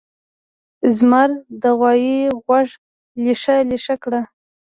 [0.97, 1.29] زمر
[1.61, 2.75] د غوایه غوږه
[3.23, 4.21] لېشه لېشه کړه.